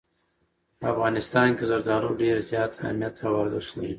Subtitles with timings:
[0.79, 3.89] په افغانستان کې زردالو ډېر زیات اهمیت او ارزښت لري.